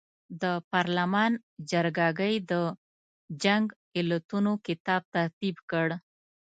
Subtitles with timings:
[0.41, 1.31] د پارلمان
[1.71, 2.53] جرګه ګۍ د
[3.43, 3.65] جنګ
[3.97, 5.87] علتونو کتاب ترتیب کړ.